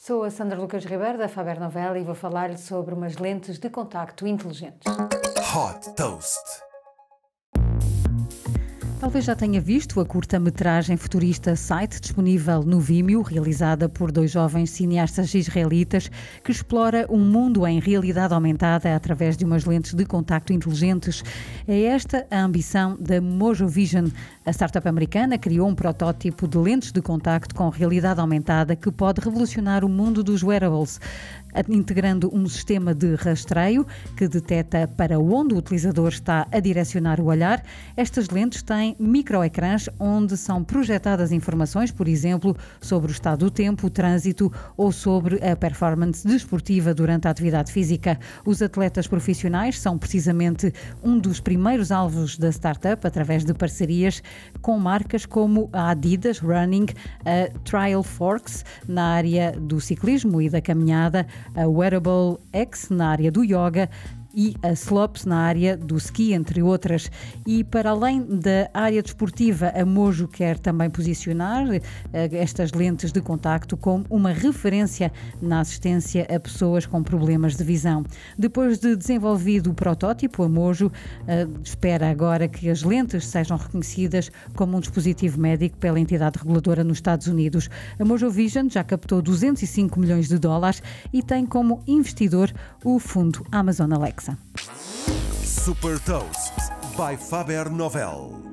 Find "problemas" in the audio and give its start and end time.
77.02-77.56